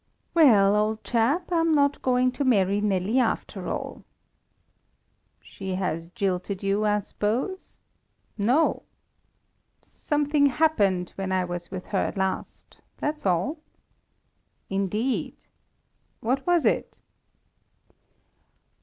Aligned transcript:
"Well, 0.33 0.75
old 0.75 1.03
chap, 1.03 1.51
I'm 1.51 1.75
not 1.75 2.01
going 2.01 2.31
to 2.31 2.43
marry 2.43 2.81
Nelly 2.81 3.19
after 3.19 3.67
all." 3.69 4.03
"She 5.39 5.75
has 5.75 6.07
jilted 6.15 6.63
you, 6.63 6.85
I 6.85 6.97
suppose?" 6.97 7.77
"No. 8.35 8.81
Something 9.83 10.47
happened 10.47 11.13
when 11.17 11.31
I 11.31 11.45
was 11.45 11.69
with 11.69 11.85
her 11.93 12.11
last, 12.15 12.79
that's 12.97 13.27
all." 13.27 13.59
"Indeed! 14.71 15.35
What 16.19 16.47
was 16.47 16.65
it?" 16.65 16.97